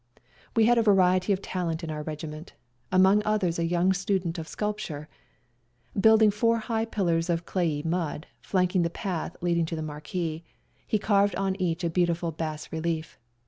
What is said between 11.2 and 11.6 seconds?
on